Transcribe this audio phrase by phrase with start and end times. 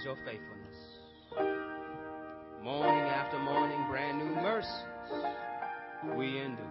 [0.00, 0.76] is your faithfulness.
[2.62, 4.70] Morning after morning, brand new mercies
[6.16, 6.64] we endure.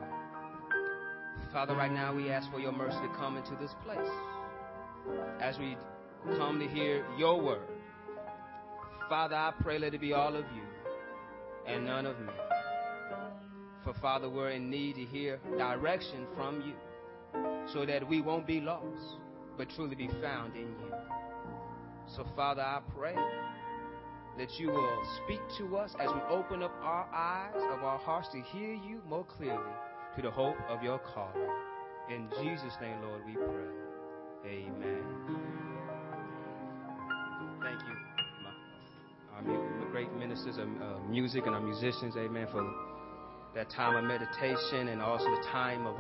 [1.52, 4.10] Father, right now we ask for your mercy to come into this place
[5.42, 5.78] as we
[6.38, 7.68] come to hear your word.
[9.10, 10.64] Father, I pray let it be all of you
[11.68, 12.34] and none of me.
[13.84, 16.74] For Father, we're in need to hear direction from you
[17.74, 19.18] so that we won't be lost,
[19.58, 21.19] but truly be found in you.
[22.16, 23.16] So, Father, I pray
[24.38, 28.30] that you will speak to us as we open up our eyes of our hearts
[28.32, 29.74] to hear you more clearly
[30.16, 31.50] to the hope of your calling.
[32.10, 33.70] In Jesus' name, Lord, we pray.
[34.46, 35.04] Amen.
[37.62, 37.96] Thank you,
[39.36, 42.64] our great ministers of uh, music and our musicians, amen, for
[43.54, 45.96] that time of meditation and also the time of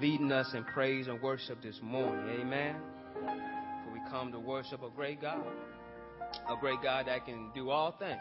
[0.00, 2.40] leading us in praise and worship this morning.
[2.40, 2.76] Amen.
[4.12, 5.42] Come to worship a great God,
[6.46, 8.20] a great God that can do all things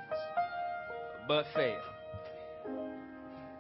[1.28, 1.82] but fail.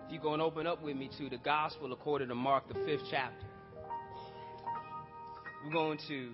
[0.05, 2.75] If you're going to open up with me to the Gospel according to Mark, the
[2.85, 3.45] fifth chapter,
[5.65, 6.31] we're going to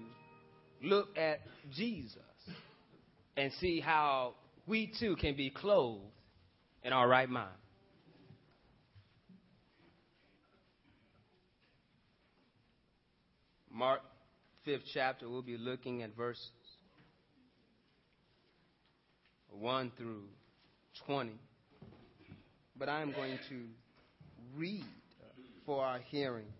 [0.84, 1.40] look at
[1.74, 2.22] Jesus
[3.36, 4.36] and see how
[4.68, 6.04] we too can be clothed
[6.84, 7.50] in our right mind.
[13.74, 14.02] Mark
[14.68, 16.50] 5th chapter, we'll be looking at verses
[19.50, 20.24] 1 through
[21.06, 21.32] 20.
[22.78, 23.62] But I am going to
[24.58, 24.84] read
[25.66, 26.52] for our hearing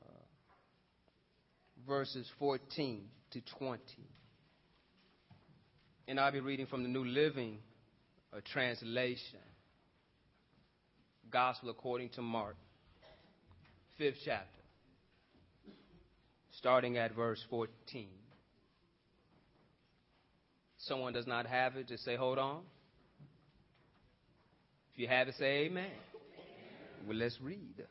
[0.00, 0.10] uh,
[1.86, 3.82] verses 14 to 20.
[6.08, 7.58] And I'll be reading from the New Living
[8.32, 9.40] uh, Translation.
[11.30, 12.56] Gospel according to Mark,
[14.00, 14.57] 5th chapter
[16.58, 18.08] starting at verse 14.
[20.78, 22.62] Someone does not have it, just say, hold on.
[24.92, 25.90] If you have it, say amen.
[27.06, 27.86] Well, let's read.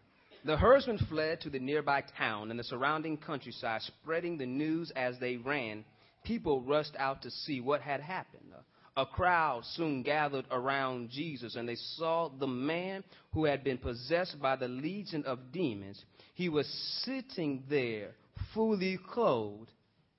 [0.45, 5.15] The herdsmen fled to the nearby town and the surrounding countryside, spreading the news as
[5.19, 5.85] they ran.
[6.23, 8.43] People rushed out to see what had happened.
[8.97, 14.41] A crowd soon gathered around Jesus, and they saw the man who had been possessed
[14.41, 16.03] by the legion of demons.
[16.33, 16.67] He was
[17.03, 18.15] sitting there
[18.53, 19.71] fully clothed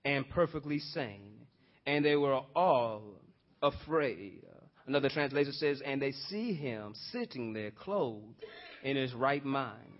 [0.04, 1.46] and perfectly sane.
[1.86, 3.22] And they were all
[3.62, 4.44] afraid.
[4.86, 8.42] Another translation says, and they see him sitting there clothed
[8.82, 9.98] in his right mind.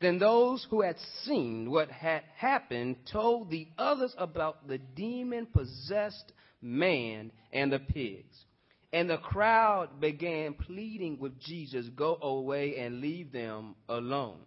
[0.00, 6.32] Then those who had seen what had happened told the others about the demon possessed
[6.60, 8.36] man and the pigs.
[8.92, 14.40] And the crowd began pleading with Jesus, Go away and leave them alone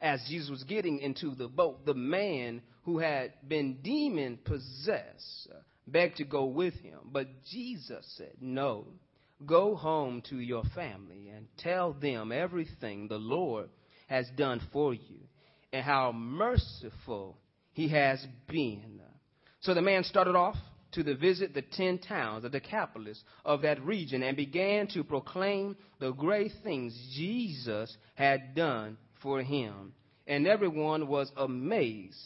[0.00, 5.48] as Jesus was getting into the boat, the man who had been demon possessed
[5.86, 6.98] begged to go with him.
[7.12, 8.86] But Jesus said, No,
[9.44, 13.68] go home to your family and tell them everything the Lord
[14.08, 15.18] has done for you
[15.72, 17.36] and how merciful
[17.72, 19.00] he has been.
[19.60, 20.56] So the man started off
[20.92, 25.76] to the visit the ten towns of Decapolis of that region and began to proclaim
[25.98, 29.92] the great things Jesus had done for him.
[30.26, 32.18] And everyone was amazed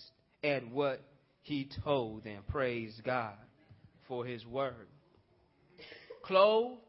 [0.42, 1.02] at what
[1.42, 2.42] he told them.
[2.48, 3.34] Praise God
[4.08, 4.86] for his word.
[6.22, 6.80] Clothed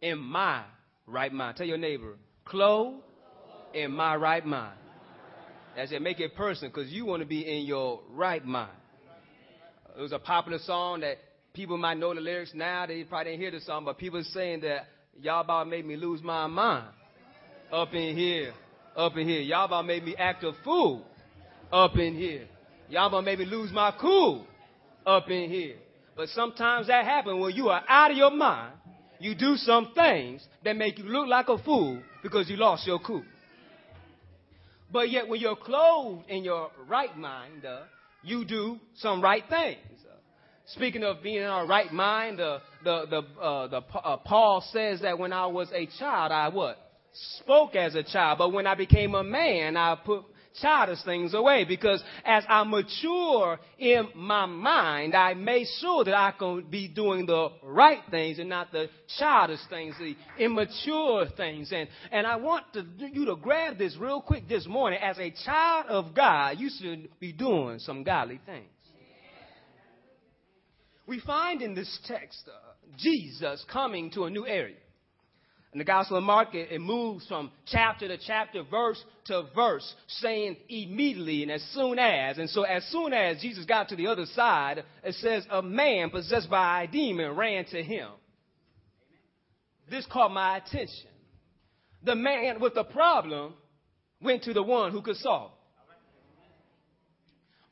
[0.00, 0.64] in my
[1.06, 1.56] right mind.
[1.56, 3.02] Tell your neighbor, clothed
[3.74, 4.78] in my right mind.
[5.76, 8.72] As it make it personal because you want to be in your right mind.
[9.96, 11.18] It was a popular song that
[11.52, 12.86] people might know the lyrics now.
[12.86, 14.86] They probably didn't hear the song, but people saying that
[15.20, 16.88] y'all about made me lose my mind
[17.72, 18.54] up in here
[18.96, 19.40] up in here.
[19.40, 21.04] Y'all about made me act a fool
[21.72, 22.46] up in here.
[22.88, 24.46] Y'all about made me lose my cool
[25.06, 25.76] up in here.
[26.16, 28.74] But sometimes that happens when you are out of your mind.
[29.20, 32.98] You do some things that make you look like a fool because you lost your
[33.00, 33.24] cool.
[34.90, 37.82] But yet, when you're clothed in your right mind, uh,
[38.22, 39.78] you do some right things.
[40.04, 40.14] Uh,
[40.66, 45.02] speaking of being in our right mind, uh, the the uh, the uh, Paul says
[45.02, 46.78] that when I was a child, I what
[47.40, 50.24] spoke as a child, but when I became a man, I put
[50.60, 56.32] childish things away because as I mature in my mind, I make sure that I
[56.38, 58.88] can be doing the right things and not the
[59.18, 61.72] childish things, the immature things.
[61.72, 65.00] And, and I want to, you to grab this real quick this morning.
[65.02, 68.68] As a child of God, you should be doing some godly things.
[71.06, 74.76] We find in this text uh, Jesus coming to a new area.
[75.78, 79.94] In the Gospel of Mark, it, it moves from chapter to chapter, verse to verse,
[80.08, 82.38] saying immediately and as soon as.
[82.38, 86.10] And so, as soon as Jesus got to the other side, it says, A man
[86.10, 88.08] possessed by a demon ran to him.
[89.88, 91.10] This caught my attention.
[92.02, 93.54] The man with the problem
[94.20, 95.52] went to the one who could solve.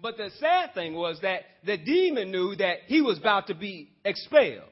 [0.01, 3.91] But the sad thing was that the demon knew that he was about to be
[4.05, 4.71] expelled.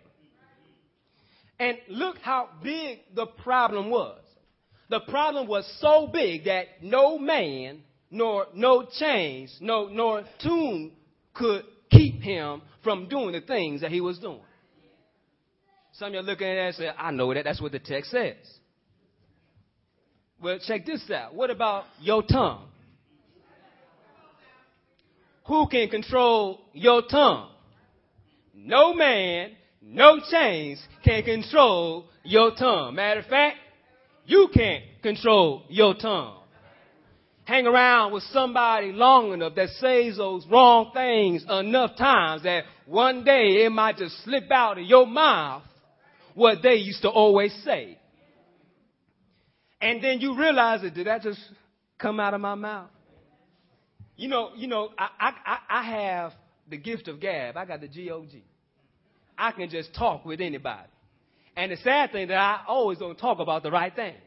[1.59, 4.21] And look how big the problem was.
[4.91, 10.93] The problem was so big that no man, nor no chains, no nor tomb
[11.33, 14.41] could keep him from doing the things that he was doing.
[15.93, 17.45] Some of you are looking at that and say, I know that.
[17.45, 18.37] That's what the text says.
[20.43, 21.35] Well, check this out.
[21.35, 22.67] What about your tongue?
[25.47, 27.50] Who can control your tongue?
[28.55, 29.53] No man,
[29.87, 32.95] no chains can control your tongue.
[32.95, 33.59] Matter of fact,
[34.27, 36.39] you can't control your tongue.
[37.45, 43.23] Hang around with somebody long enough that says those wrong things enough times that one
[43.23, 45.63] day it might just slip out of your mouth
[46.33, 47.99] what they used to always say.
[49.81, 51.39] And then you realize it, did that just
[51.99, 52.89] come out of my mouth?
[54.17, 56.33] You know, you know, I, I, I have
[56.71, 57.59] the gift of gab.
[57.59, 58.43] I got the G-O-G.
[59.37, 60.89] I can just talk with anybody.
[61.57, 64.19] And the sad thing that I always don't talk about the right things.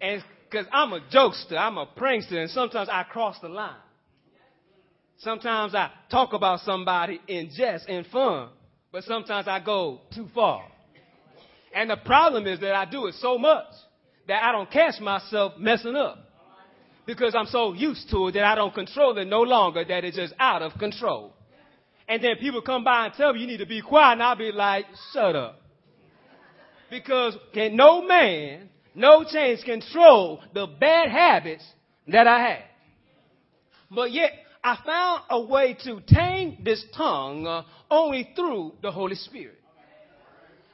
[0.00, 3.76] And because I'm a jokester, I'm a prankster, and sometimes I cross the line.
[5.18, 8.48] Sometimes I talk about somebody in jest and fun,
[8.90, 10.64] but sometimes I go too far.
[11.74, 13.66] And the problem is that I do it so much
[14.28, 16.18] that I don't catch myself messing up.
[17.06, 20.16] Because I'm so used to it that I don't control it no longer, that it's
[20.16, 21.34] just out of control.
[22.12, 24.36] And then people come by and tell me you need to be quiet, and I'll
[24.36, 25.62] be like, shut up.
[26.90, 31.64] Because can no man, no change control the bad habits
[32.08, 32.64] that I have.
[33.90, 34.30] But yet,
[34.62, 39.58] I found a way to tame this tongue uh, only through the Holy Spirit.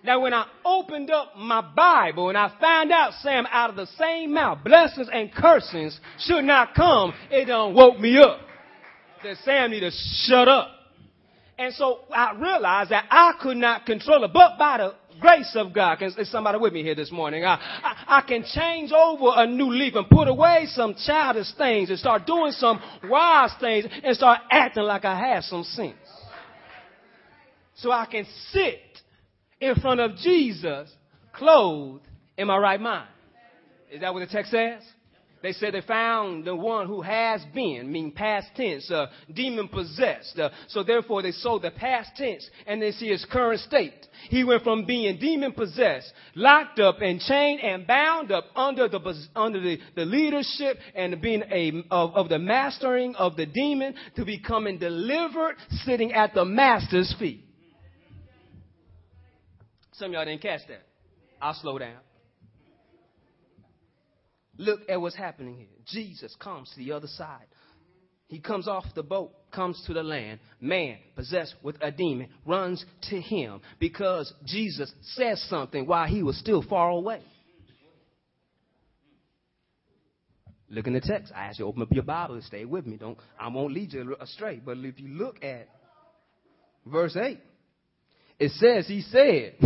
[0.02, 3.87] Now, when I opened up my Bible and I found out, Sam, out of the
[3.96, 8.40] same mouth, blessings and cursings should not come, it done woke me up.
[9.23, 9.93] That Sam need to
[10.26, 10.75] shut up.
[11.58, 15.72] And so I realized that I could not control it, but by the grace of
[15.72, 17.44] God, can is somebody with me here this morning?
[17.44, 21.90] I, I, I can change over a new leaf and put away some childish things
[21.90, 25.97] and start doing some wise things and start acting like I have some sense.
[27.75, 28.80] So I can sit
[29.61, 30.88] in front of Jesus
[31.33, 32.06] clothed
[32.37, 33.09] in my right mind.
[33.90, 34.83] Is that what the text says?
[35.42, 40.38] They said they found the one who has been, meaning past tense, uh, demon possessed.
[40.38, 44.07] Uh, so therefore they saw the past tense and they see his current state.
[44.30, 49.00] He went from being demon possessed, locked up and chained and bound up under the,
[49.37, 54.25] under the, the leadership and being a, of, of the mastering of the demon to
[54.25, 55.54] becoming delivered
[55.85, 57.45] sitting at the master's feet.
[59.92, 60.83] Some of y'all didn't catch that.
[61.40, 61.97] I'll slow down.
[64.59, 65.67] Look at what's happening here.
[65.87, 67.47] Jesus comes to the other side.
[68.27, 70.41] He comes off the boat, comes to the land.
[70.61, 76.38] Man, possessed with a demon, runs to him because Jesus says something while he was
[76.38, 77.23] still far away.
[80.69, 81.33] Look in the text.
[81.35, 82.99] I ask you open up your Bible and stay with me.
[82.99, 84.61] Don't I won't lead you astray.
[84.62, 85.69] But if you look at
[86.85, 87.38] verse 8,
[88.38, 89.55] it says he said,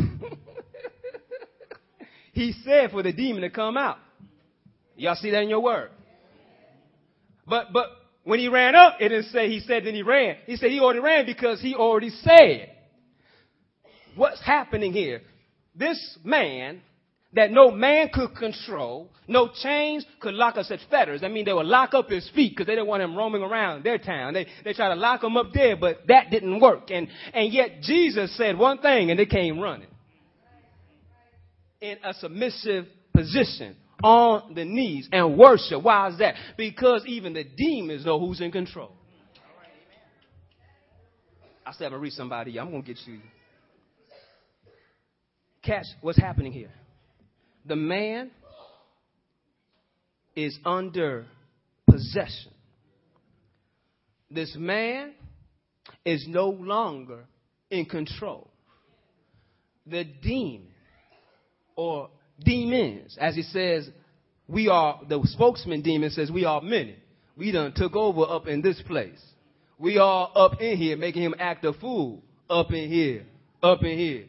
[2.32, 3.98] he said for the demon to come out.
[4.96, 5.90] Y'all see that in your word?
[7.46, 7.86] But, but
[8.24, 10.36] when he ran up, it didn't say he said then he ran.
[10.46, 12.70] He said he already ran because he already said.
[14.14, 15.22] What's happening here?
[15.74, 16.82] This man
[17.34, 21.22] that no man could control, no chains could lock us at fetters.
[21.24, 23.84] I mean, they would lock up his feet because they didn't want him roaming around
[23.84, 24.34] their town.
[24.34, 26.90] They, they tried to lock him up there, but that didn't work.
[26.90, 29.88] And, and yet Jesus said one thing and they came running.
[31.80, 35.82] In a submissive position on the knees and worship.
[35.82, 36.34] Why is that?
[36.56, 38.92] Because even the demons know who's in control.
[41.64, 42.58] I said, I'm going to read somebody.
[42.58, 43.20] I'm going to get you.
[45.62, 46.72] Catch what's happening here.
[47.64, 48.32] The man
[50.34, 51.26] is under
[51.88, 52.52] possession.
[54.30, 55.12] This man
[56.04, 57.24] is no longer
[57.70, 58.50] in control.
[59.86, 60.68] The demon
[61.76, 63.88] or demons, as he says,
[64.48, 66.96] we are, the spokesman demon says we are many.
[67.36, 69.20] We done took over up in this place.
[69.78, 73.24] We are up in here making him act a fool up in here,
[73.62, 74.26] up in here.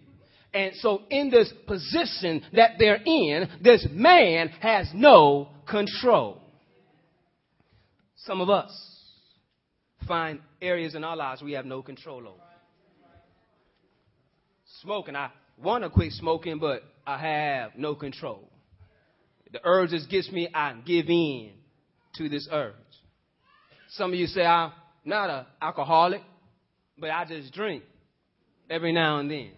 [0.54, 6.42] And so in this position that they're in, this man has no control.
[8.18, 8.72] Some of us
[10.08, 12.40] find areas in our lives we have no control over.
[14.82, 15.32] Smoking, I
[15.62, 18.50] want to quit smoking, but I have no control.
[19.52, 21.52] The urge just gets me, I give in
[22.16, 22.74] to this urge.
[23.90, 24.72] Some of you say, I'm
[25.06, 26.22] not an alcoholic,
[26.98, 27.84] but I just drink
[28.70, 29.52] every now and then.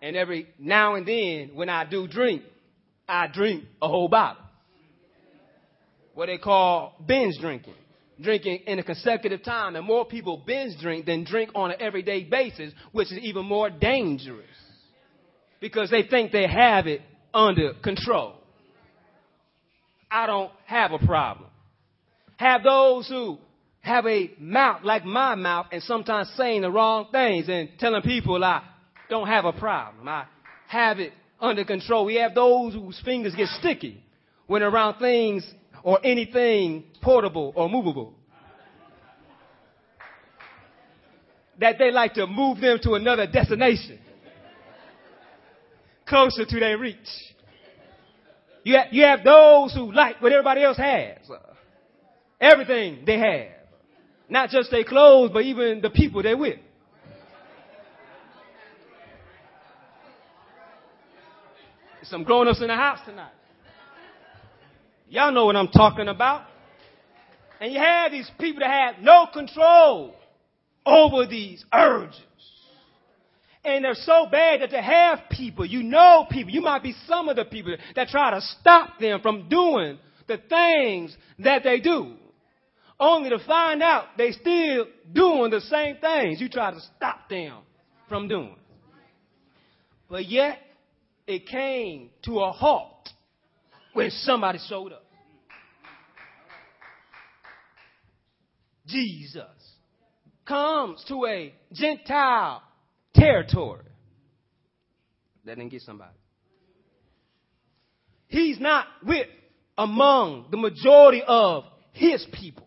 [0.00, 2.42] And every now and then, when I do drink,
[3.08, 4.42] I drink a whole bottle.
[6.14, 7.74] What they call binge drinking.
[8.20, 9.76] Drinking in a consecutive time.
[9.76, 13.70] And more people binge drink than drink on an everyday basis, which is even more
[13.70, 14.46] dangerous.
[15.60, 18.34] Because they think they have it under control.
[20.10, 21.48] I don't have a problem.
[22.36, 23.38] Have those who
[23.80, 28.42] have a mouth like my mouth and sometimes saying the wrong things and telling people
[28.42, 28.62] I
[29.08, 30.08] don't have a problem.
[30.08, 30.26] I
[30.68, 32.04] have it under control.
[32.04, 34.02] We have those whose fingers get sticky
[34.46, 35.48] when around things
[35.82, 38.14] or anything portable or movable.
[41.60, 43.98] That they like to move them to another destination.
[46.06, 46.96] Closer to their reach.
[48.62, 51.18] You have, you have those who like what everybody else has.
[52.40, 53.48] Everything they have.
[54.28, 56.58] Not just their clothes, but even the people they're with.
[62.04, 63.32] Some grown-ups in the house tonight.
[65.10, 66.47] Y'all know what I'm talking about.
[67.60, 70.14] And you have these people that have no control
[70.86, 72.20] over these urges.
[73.64, 77.28] And they're so bad that they have people, you know people, you might be some
[77.28, 82.14] of the people that try to stop them from doing the things that they do.
[83.00, 87.58] Only to find out they still doing the same things you try to stop them
[88.08, 88.56] from doing.
[90.08, 90.58] But yet,
[91.26, 93.10] it came to a halt
[93.92, 95.04] when somebody showed up.
[98.88, 99.44] Jesus
[100.46, 102.62] comes to a Gentile
[103.14, 103.84] territory.
[105.44, 106.10] That didn't get somebody.
[108.28, 109.26] He's not with
[109.76, 112.66] among the majority of his people.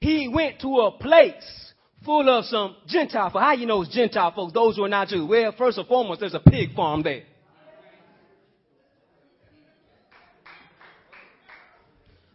[0.00, 1.72] He went to a place
[2.04, 3.42] full of some Gentile folks.
[3.42, 4.52] How you know it's Gentile folks?
[4.52, 5.28] Those who are not Jews.
[5.28, 7.22] Well, first and foremost, there's a pig farm there.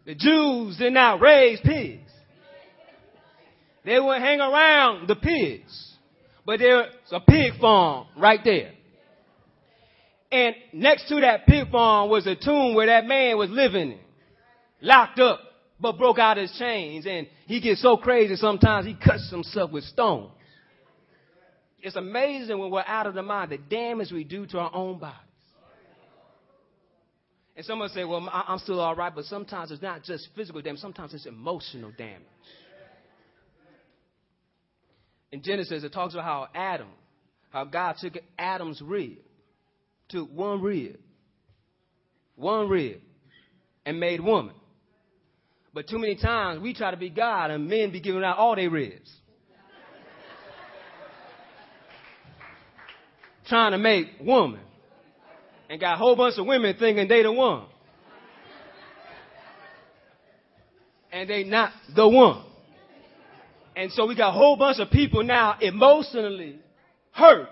[0.06, 2.11] The Jews did not raise pigs.
[3.84, 5.96] They would hang around the pigs.
[6.46, 8.72] But there's a pig farm right there.
[10.32, 14.00] And next to that pig farm was a tomb where that man was living,
[14.82, 15.40] locked up,
[15.80, 17.06] but broke out his chains.
[17.06, 20.32] And he gets so crazy sometimes he cuts himself with stones.
[21.82, 25.00] It's amazing when we're out of the mind the damage we do to our own
[25.00, 25.18] bodies.
[27.56, 30.80] And someone say, well, I'm still all right, but sometimes it's not just physical damage,
[30.80, 32.22] sometimes it's emotional damage.
[35.32, 36.90] In Genesis, it talks about how Adam,
[37.52, 39.18] how God took Adam's rib,
[40.10, 41.00] took one rib,
[42.36, 43.00] one rib,
[43.86, 44.56] and made woman.
[45.74, 48.56] But too many times we try to be God and men be giving out all
[48.56, 49.10] their ribs.
[53.48, 54.60] Trying to make woman
[55.70, 57.68] and got a whole bunch of women thinking they the one.
[61.14, 62.44] And they not the one.
[63.76, 66.60] And so we got a whole bunch of people now emotionally
[67.12, 67.48] hurt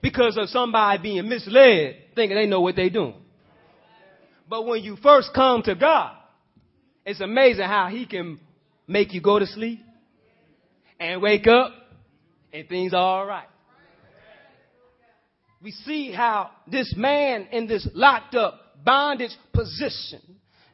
[0.00, 3.14] because of somebody being misled, thinking they know what they're doing.
[4.48, 6.16] But when you first come to God,
[7.06, 8.38] it's amazing how He can
[8.86, 9.80] make you go to sleep
[11.00, 11.72] and wake up
[12.52, 13.48] and things are alright
[15.62, 20.20] we see how this man in this locked up bondage position,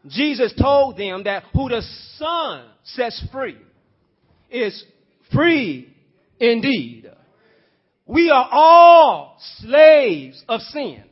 [0.07, 1.83] Jesus told them that who the
[2.17, 3.59] Son sets free
[4.51, 4.85] is
[5.33, 5.95] free
[6.39, 7.11] indeed.
[8.07, 11.05] We are all slaves of sin.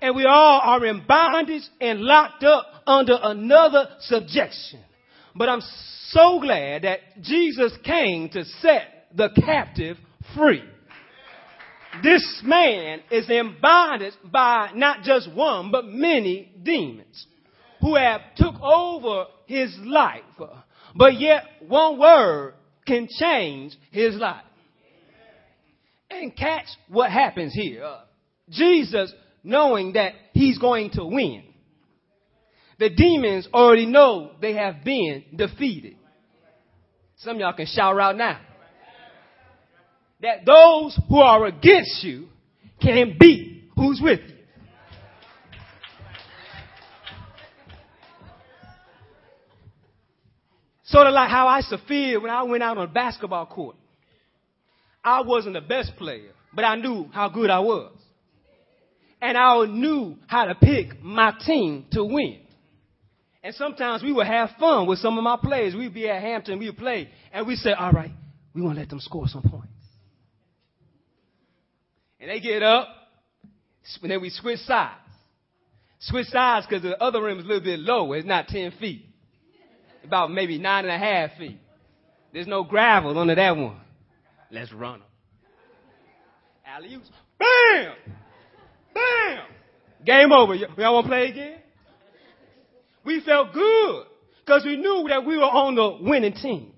[0.00, 4.80] And we all are in bondage and locked up under another subjection.
[5.34, 5.62] But I'm
[6.10, 9.96] so glad that Jesus came to set the captive
[10.34, 10.62] free
[12.02, 17.26] this man is in bondage by not just one, but many demons
[17.80, 20.22] who have took over his life.
[20.96, 22.54] But yet one word
[22.86, 24.42] can change his life.
[26.10, 27.84] And catch what happens here.
[27.84, 28.00] Uh,
[28.50, 29.12] Jesus
[29.42, 31.42] knowing that he's going to win.
[32.78, 35.96] The demons already know they have been defeated.
[37.18, 38.40] Some y'all can shout out now.
[40.20, 42.28] that those who are against you
[42.80, 44.35] can beat who's with you.
[50.86, 53.76] Sort of like how I feel when I went out on a basketball court.
[55.04, 57.92] I wasn't the best player, but I knew how good I was.
[59.20, 62.40] And I knew how to pick my team to win.
[63.42, 65.74] And sometimes we would have fun with some of my players.
[65.74, 68.10] We'd be at Hampton, we'd play, and we'd say, all right,
[68.54, 69.68] we want to let them score some points.
[72.20, 72.88] And they get up,
[74.02, 74.94] and then we switch sides.
[76.00, 78.16] Switch sides because the other rim is a little bit lower.
[78.16, 79.06] It's not 10 feet.
[80.06, 81.58] About maybe nine and a half feet.
[82.32, 83.80] There's no gravel under that one.
[84.50, 85.08] Let's run them.
[86.64, 86.98] alley
[87.38, 87.94] Bam!
[88.94, 89.44] Bam!
[90.04, 90.54] Game over.
[90.54, 91.58] Y'all want to play again?
[93.04, 94.04] We felt good
[94.44, 96.72] because we knew that we were on the winning team.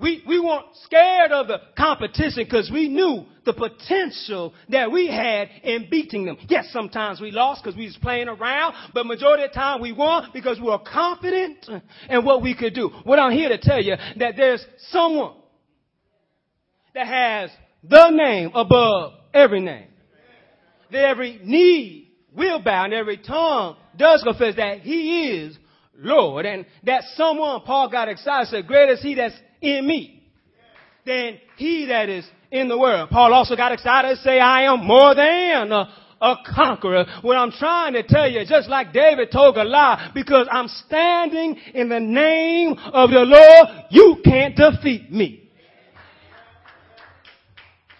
[0.00, 5.48] We, we weren't scared of the competition because we knew the potential that we had
[5.62, 6.36] in beating them.
[6.48, 9.92] Yes, sometimes we lost because we was playing around, but majority of the time we
[9.92, 11.68] won because we were confident
[12.08, 12.90] in what we could do.
[13.04, 15.34] What I'm here to tell you that there's someone
[16.94, 17.50] that has
[17.82, 19.88] the name above every name.
[20.90, 25.58] That every knee will bow and every tongue does confess that he is
[25.96, 26.46] Lord.
[26.46, 30.22] And that someone, Paul got excited, said, greater is he that's in me
[31.06, 33.10] than he that is in the world.
[33.10, 35.88] Paul also got excited and say, I am more than a,
[36.20, 37.04] a conqueror.
[37.22, 41.88] What I'm trying to tell you, just like David told Goliath, because I'm standing in
[41.88, 45.50] the name of the Lord, you can't defeat me.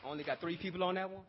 [0.05, 1.23] Only got three people on that one?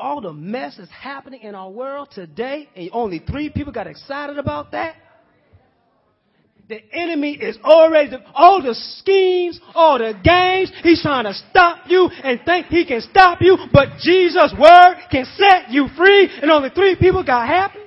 [0.00, 4.40] All the mess is happening in our world today, and only three people got excited
[4.40, 4.96] about that?
[6.66, 12.08] The enemy is already, all the schemes, all the games, he's trying to stop you
[12.08, 16.70] and think he can stop you, but Jesus' word can set you free, and only
[16.70, 17.80] three people got happy?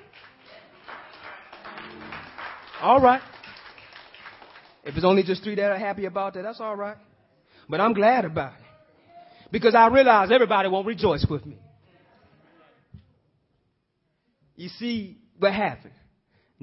[2.82, 3.22] All right.
[4.84, 6.98] If it's only just three that are happy about that, that's all right.
[7.68, 8.66] But I'm glad about it.
[9.52, 11.58] Because I realize everybody won't rejoice with me.
[14.56, 15.94] You see what happened?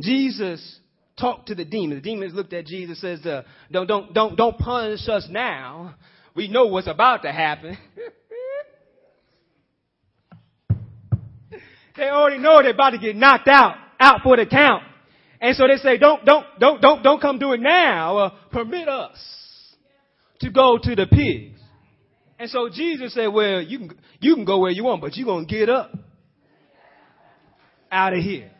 [0.00, 0.80] Jesus
[1.18, 2.02] talked to the demons.
[2.02, 5.94] The demons looked at Jesus and says, uh, don't, don't, don't, don't punish us now.
[6.34, 7.78] We know what's about to happen.
[11.96, 14.82] they already know they're about to get knocked out, out for the count.
[15.40, 18.18] And so they say, don't, don't, don't, don't, don't come do it now.
[18.18, 19.18] Uh, permit us
[20.40, 21.60] to go to the pigs.
[22.38, 25.26] And so Jesus said, well, you can, you can go where you want, but you're
[25.26, 25.92] going to get up
[27.92, 28.50] out of here.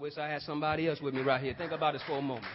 [0.00, 1.52] Wish I had somebody else with me right here.
[1.52, 2.46] Think about this for a moment.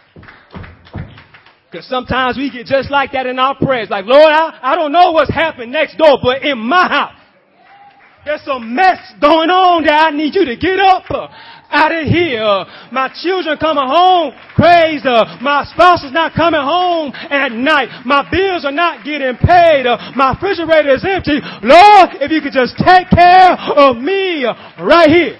[1.70, 3.88] Because sometimes we get just like that in our prayers.
[3.88, 7.14] Like, Lord, I, I don't know what's happening next door, but in my house,
[8.24, 11.28] there's some mess going on that I need you to get up uh,
[11.70, 12.66] out of here.
[12.90, 15.06] My children coming home crazy.
[15.06, 18.02] Uh, my spouse is not coming home at night.
[18.04, 19.86] My bills are not getting paid.
[19.86, 21.38] Uh, my refrigerator is empty.
[21.62, 24.42] Lord, if you could just take care of me
[24.82, 25.38] right here.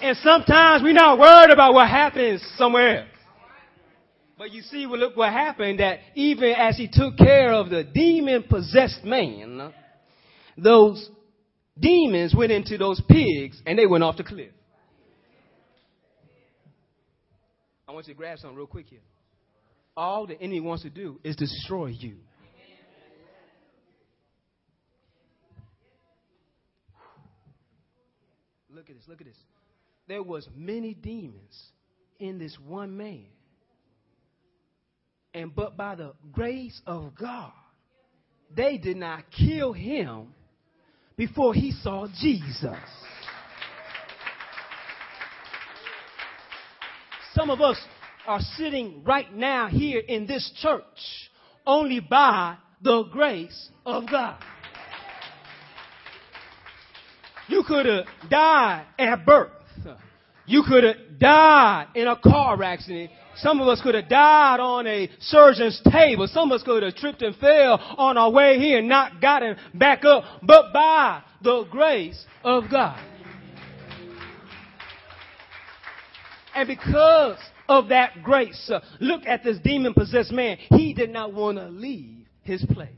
[0.00, 3.08] And sometimes we're not worried about what happens somewhere else.
[4.36, 8.44] But you see, look what happened that even as he took care of the demon
[8.48, 9.72] possessed man,
[10.56, 11.10] those
[11.78, 14.52] demons went into those pigs and they went off the cliff.
[17.88, 19.00] I want you to grab something real quick here.
[19.96, 22.18] All the enemy wants to do is destroy you.
[28.70, 29.36] Look at this, look at this.
[30.08, 31.70] There was many demons
[32.18, 33.26] in this one man.
[35.34, 37.52] And but by the grace of God,
[38.56, 40.28] they did not kill him
[41.16, 42.78] before he saw Jesus.
[47.34, 47.78] Some of us
[48.26, 50.82] are sitting right now here in this church
[51.66, 54.42] only by the grace of God.
[57.48, 59.57] You could have died at birth.
[60.48, 63.10] You could have died in a car accident.
[63.36, 66.26] Some of us could have died on a surgeon's table.
[66.26, 69.56] Some of us could have tripped and fell on our way here and not gotten
[69.74, 70.24] back up.
[70.42, 72.98] But by the grace of God.
[76.54, 80.56] And because of that grace, uh, look at this demon possessed man.
[80.70, 82.88] He did not want to leave his place.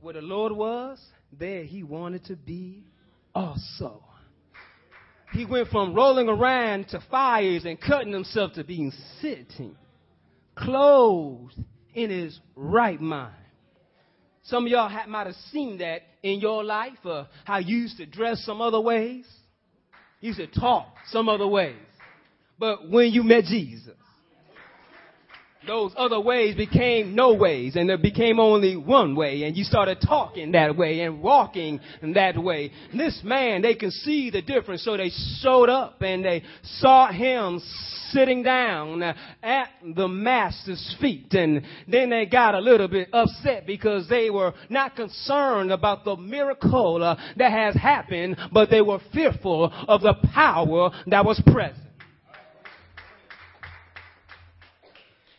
[0.00, 1.00] Where the Lord was,
[1.32, 2.82] there he wanted to be
[3.34, 4.02] also.
[5.36, 9.76] He went from rolling around to fires and cutting himself to being sitting
[10.54, 11.54] clothed
[11.92, 13.34] in his right mind.
[14.44, 18.06] Some of y'all might have seen that in your life, uh, how you used to
[18.06, 19.26] dress some other ways.
[20.22, 21.76] You used to talk some other ways.
[22.58, 23.92] But when you met Jesus,
[25.66, 29.98] those other ways became no ways and there became only one way and you started
[30.06, 31.80] talking that way and walking
[32.14, 32.70] that way.
[32.94, 37.60] This man, they can see the difference so they showed up and they saw him
[38.10, 44.08] sitting down at the master's feet and then they got a little bit upset because
[44.08, 49.72] they were not concerned about the miracle uh, that has happened but they were fearful
[49.88, 51.85] of the power that was present.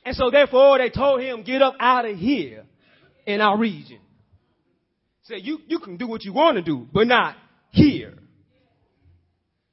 [0.08, 2.63] And so therefore they told him, get up out of here
[3.26, 4.00] in our region.
[5.24, 7.36] Say, you, you can do what you want to do, but not
[7.72, 8.13] here.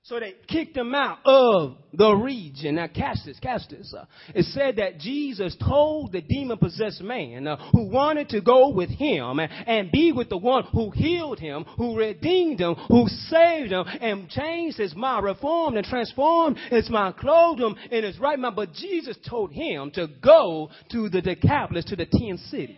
[0.07, 2.75] So they kicked him out of the region.
[2.75, 3.95] Now catch this, catch this.
[3.99, 8.69] Uh, it said that Jesus told the demon possessed man uh, who wanted to go
[8.69, 13.09] with him and, and, be with the one who healed him, who redeemed him, who
[13.09, 18.19] saved him and changed his mind, reformed and transformed his mind, clothed him in his
[18.19, 18.57] right mind.
[18.57, 22.77] But Jesus told him to go to the Decapolis, to the ten cities.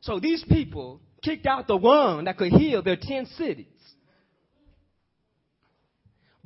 [0.00, 3.66] So these people kicked out the one that could heal their ten cities.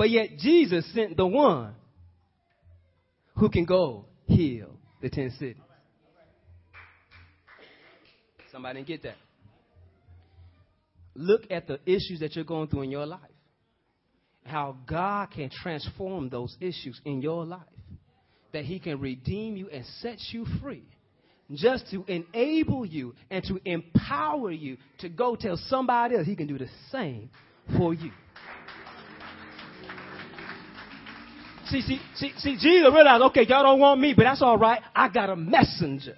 [0.01, 1.75] But yet Jesus sent the one
[3.37, 4.71] who can go heal
[5.03, 5.61] the ten cities.
[8.51, 9.17] Somebody didn't get that.
[11.15, 13.21] Look at the issues that you're going through in your life.
[14.47, 17.61] How God can transform those issues in your life.
[18.55, 20.85] That He can redeem you and set you free.
[21.53, 26.47] Just to enable you and to empower you to go tell somebody else He can
[26.47, 27.29] do the same
[27.77, 28.13] for you.
[31.71, 34.83] See, see, see, see, Jesus realized, okay, y'all don't want me, but that's all right.
[34.95, 36.17] I got a messenger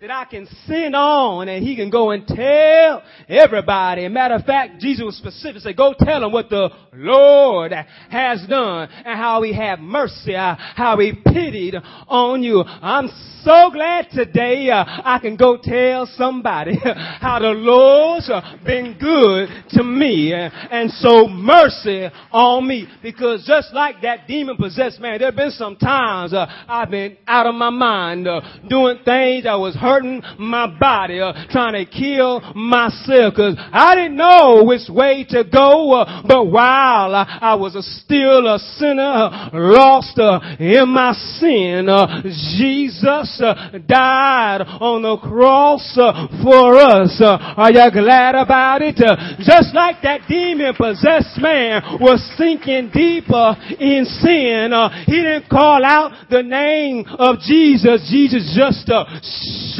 [0.00, 4.08] that I can send on and he can go and tell everybody.
[4.08, 5.60] matter of fact, Jesus was specific.
[5.60, 7.72] Say, go tell them what the Lord
[8.08, 11.74] has done and how he had mercy, uh, how he pitied
[12.08, 12.64] on you.
[12.64, 13.10] I'm
[13.44, 16.76] so glad today uh, I can go tell somebody
[17.20, 18.30] how the Lord's
[18.64, 25.00] been good to me and so mercy on me because just like that demon possessed
[25.00, 28.98] man, there have been some times uh, I've been out of my mind uh, doing
[29.04, 34.62] things I was hurting my body, uh, trying to kill myself because I didn't know
[34.64, 35.94] which way to go.
[35.94, 41.88] Uh, but while I, I was a, still a sinner, lost uh, in my sin,
[41.88, 47.20] uh, Jesus uh, died on the cross uh, for us.
[47.20, 48.96] are you glad about it?
[49.40, 54.70] just like that demon possessed man was sinking deeper in sin,
[55.06, 58.06] he didn't call out the name of Jesus.
[58.10, 58.86] Jesus just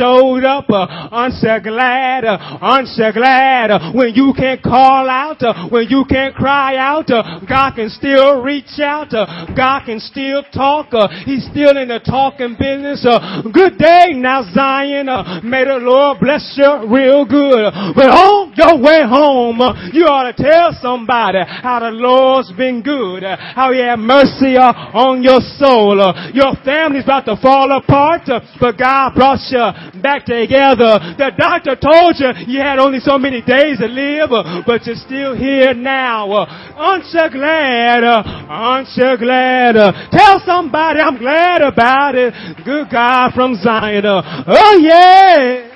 [0.00, 0.64] showed up.
[0.70, 2.24] Uh, aren't you glad?
[2.24, 6.76] Uh, aren't you glad uh, when you can't call out, uh, when you can't cry
[6.76, 9.12] out, uh, God can still reach out.
[9.12, 10.88] Uh, God can still talk.
[10.92, 13.04] Uh, he's still in the talking business.
[13.04, 15.08] Uh, good day now, Zion.
[15.08, 17.68] Uh, may the Lord bless you real good.
[17.92, 22.80] But on your way home, uh, you ought to tell somebody how the Lord's been
[22.82, 26.00] good, uh, how He had mercy uh, on your soul.
[26.00, 30.98] Uh, your family's about to fall apart, uh, but God brought you back together.
[31.18, 34.30] The doctor told you you had only so many days to live,
[34.66, 36.30] but you're still here now.
[36.30, 38.04] Aren't you glad?
[38.04, 39.74] Aren't you glad?
[40.12, 42.34] Tell somebody I'm glad about it.
[42.64, 44.04] Good God from Zion.
[44.06, 45.68] Oh yeah.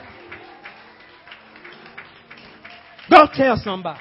[3.11, 4.01] Go tell somebody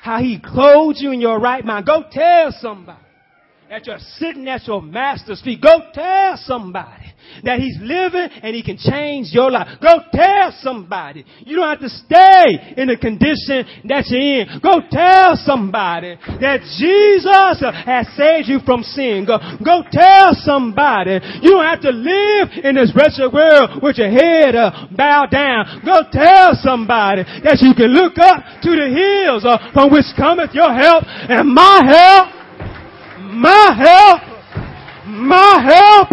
[0.00, 1.84] how he clothed you in your right mind.
[1.86, 2.98] Go tell somebody
[3.68, 5.60] that you're sitting at your master's feet.
[5.60, 7.12] Go tell somebody
[7.44, 9.76] that he's living and he can change your life.
[9.82, 11.24] Go tell somebody.
[11.44, 14.60] You don't have to stay in the condition that you're in.
[14.64, 19.28] Go tell somebody that Jesus has saved you from sin.
[19.28, 21.20] Go, go tell somebody.
[21.44, 25.84] You don't have to live in this wretched world with your head uh, bowed down.
[25.84, 30.56] Go tell somebody that you can look up to the hills uh, from which cometh
[30.56, 32.37] your help and my help
[33.38, 34.22] my help,
[35.06, 36.10] my help,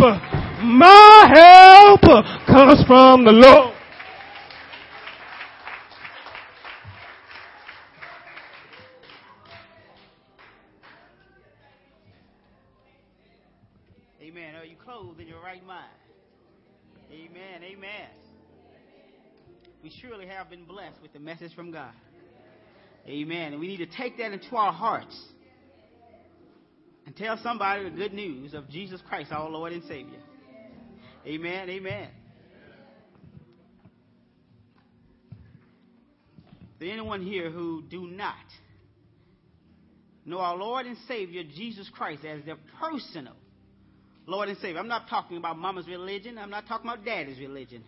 [0.64, 2.02] my help
[2.46, 3.74] comes from the Lord.
[14.22, 14.56] Amen.
[14.56, 15.86] Are you clothed in your right mind?
[17.12, 17.64] Amen.
[17.64, 18.08] Amen.
[19.82, 21.94] We surely have been blessed with the message from God.
[23.08, 23.54] Amen.
[23.54, 25.20] And we need to take that into our hearts
[27.06, 30.20] and tell somebody the good news of Jesus Christ, our Lord and Savior.
[31.26, 31.70] Amen.
[31.70, 32.10] Amen.
[36.76, 38.36] Is there anyone here who do not
[40.26, 43.36] know our Lord and Savior Jesus Christ as their personal
[44.26, 44.80] Lord and Savior?
[44.80, 46.38] I'm not talking about mama's religion.
[46.38, 47.84] I'm not talking about daddy's religion.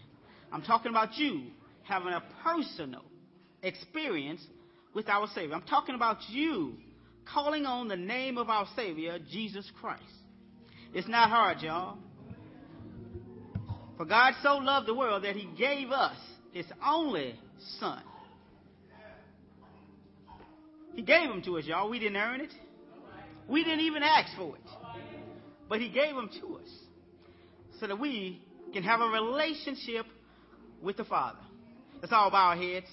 [0.53, 1.47] I'm talking about you
[1.83, 3.03] having a personal
[3.61, 4.41] experience
[4.93, 5.55] with our Savior.
[5.55, 6.75] I'm talking about you
[7.33, 10.03] calling on the name of our Savior, Jesus Christ.
[10.93, 11.97] It's not hard, y'all.
[13.97, 16.17] For God so loved the world that he gave us
[16.53, 17.35] his only
[17.79, 18.01] Son.
[20.95, 21.89] He gave him to us, y'all.
[21.89, 22.53] We didn't earn it.
[23.47, 24.61] We didn't even ask for it.
[25.69, 26.69] But he gave him to us
[27.79, 28.41] so that we
[28.73, 30.05] can have a relationship
[30.81, 31.39] with the Father.
[32.01, 32.87] Let's all bow our heads.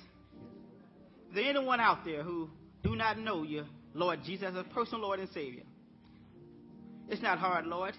[1.29, 2.49] Is there anyone out there who
[2.83, 3.65] do not know you,
[3.95, 5.63] Lord Jesus, as a personal Lord and Savior?
[7.09, 7.95] It's not hard, Lord.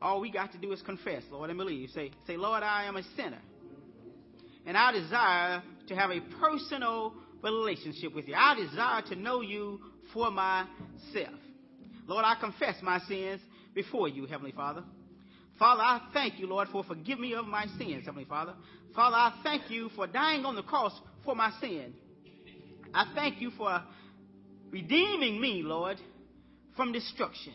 [0.00, 1.90] All we got to do is confess, Lord, and believe.
[1.90, 3.40] Say, say, Lord, I am a sinner.
[4.64, 8.34] And I desire to have a personal relationship with you.
[8.34, 9.80] I desire to know you
[10.12, 11.34] for myself.
[12.06, 13.40] Lord, I confess my sins
[13.74, 14.84] before you, Heavenly Father.
[15.58, 18.54] Father, I thank you, Lord, for forgive me of my sins, Heavenly Father.
[18.94, 20.92] Father, I thank you for dying on the cross
[21.24, 21.92] for my sin.
[22.94, 23.82] I thank you for
[24.70, 25.98] redeeming me, Lord,
[26.76, 27.54] from destruction.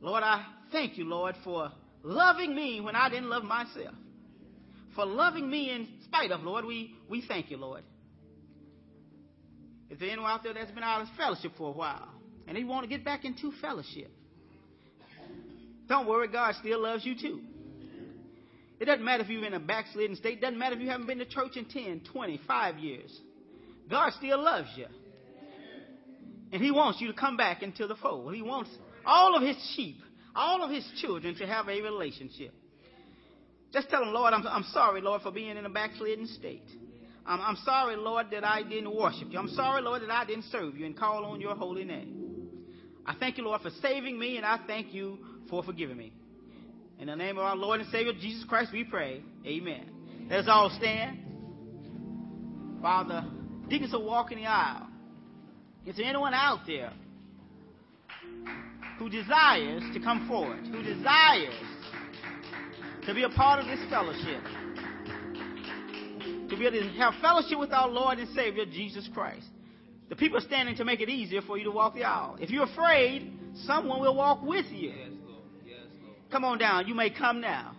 [0.00, 1.70] Lord, I thank you, Lord, for
[2.02, 3.94] loving me when I didn't love myself.
[4.94, 7.82] For loving me in spite of, Lord, we, we thank you, Lord.
[9.90, 12.08] Is there anyone out there that's been out of fellowship for a while
[12.46, 14.10] and they want to get back into fellowship?
[15.88, 17.40] Don't worry, God still loves you too.
[18.78, 20.38] It doesn't matter if you're in a backslidden state.
[20.38, 23.20] It doesn't matter if you haven't been to church in 10, 20, 5 years.
[23.90, 24.86] God still loves you.
[26.52, 28.34] And He wants you to come back into the fold.
[28.34, 28.70] He wants
[29.04, 29.98] all of His sheep,
[30.34, 32.54] all of His children to have a relationship.
[33.72, 36.68] Just tell Him, Lord, I'm, I'm sorry, Lord, for being in a backslidden state.
[37.26, 39.38] I'm, I'm sorry, Lord, that I didn't worship you.
[39.38, 42.16] I'm sorry, Lord, that I didn't serve you and call on your holy name.
[43.06, 46.12] I thank you, Lord, for saving me, and I thank you for forgiving me.
[46.98, 49.22] In the name of our Lord and Savior Jesus Christ, we pray.
[49.46, 49.88] Amen.
[50.28, 51.18] Let us all stand.
[52.82, 53.24] Father,
[53.70, 54.88] deacons will walk in the aisle.
[55.86, 56.92] Is there anyone out there
[58.98, 61.54] who desires to come forward, who desires
[63.06, 64.42] to be a part of this fellowship,
[66.50, 69.46] to be able to have fellowship with our Lord and Savior Jesus Christ?
[70.10, 72.36] The people are standing to make it easier for you to walk the aisle.
[72.40, 73.32] If you're afraid,
[73.64, 74.92] someone will walk with you.
[76.30, 76.88] Come on down.
[76.88, 77.76] You may come now.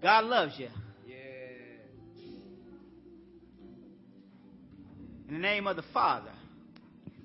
[0.00, 0.68] God loves you.
[5.28, 6.30] In the name of the Father.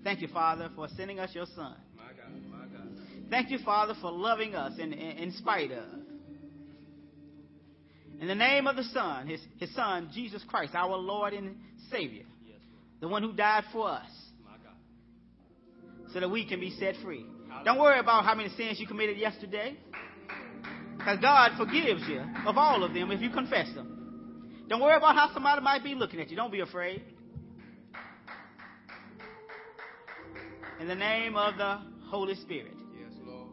[0.03, 1.75] Thank you, Father, for sending us your Son.
[1.95, 2.87] My God, my God.
[3.29, 5.77] Thank you, Father, for loving us in, in, in spite of.
[5.77, 5.99] Us.
[8.19, 11.55] In the name of the Son, his, his Son, Jesus Christ, our Lord and
[11.89, 12.57] Savior, Yes,
[12.99, 14.09] the one who died for us
[14.45, 16.13] my God.
[16.13, 17.25] so that we can be set free.
[17.63, 19.77] Don't worry about how many sins you committed yesterday,
[20.97, 24.65] because God forgives you of all of them if you confess them.
[24.69, 26.35] Don't worry about how somebody might be looking at you.
[26.35, 27.01] Don't be afraid.
[30.79, 32.73] In the name of the Holy Spirit.
[32.99, 33.49] Yes, Lord.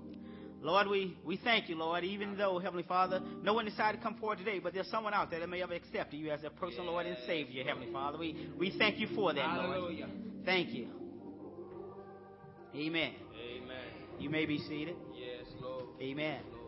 [0.62, 4.16] Lord, we, we thank you, Lord, even though, Heavenly Father, no one decided to come
[4.16, 6.86] forward today, but there's someone out there that may have accepted you as their personal
[6.86, 8.18] Lord and Savior, Heavenly Father.
[8.18, 10.04] We, we thank you for that, Lord.
[10.44, 10.88] Thank you.
[12.74, 13.12] Amen.
[13.34, 13.76] Amen.
[14.18, 14.96] You may be seated.
[15.14, 15.84] Yes, Lord.
[16.00, 16.40] Amen.
[16.50, 16.59] Lord.